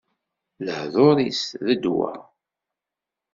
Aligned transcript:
Lehdur-is, 0.65 1.41
d 1.65 1.67
ddwa! 1.77 2.11